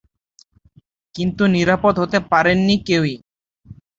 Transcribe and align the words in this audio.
কিন্তু 1.15 1.43
নিরাপদ 1.55 1.93
হতে 2.01 2.17
পারেনি 2.31 2.75
কেউই। 2.87 3.15